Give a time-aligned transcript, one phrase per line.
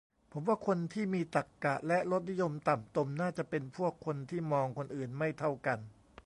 [0.31, 5.79] ผมว่าคนที่มีตรรกะและรสนิยมต่ำตมน่าจะเป็นพวกคนที่มองคนอื่นไม่เท่ากัน